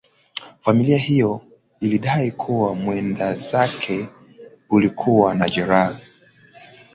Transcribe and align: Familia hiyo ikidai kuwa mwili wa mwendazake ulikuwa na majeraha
Familia 0.59 0.97
hiyo 0.97 1.41
ikidai 1.81 2.31
kuwa 2.31 2.75
mwili 2.75 2.87
wa 2.87 2.93
mwendazake 2.93 4.09
ulikuwa 4.69 5.33
na 5.33 5.39
majeraha 5.39 5.99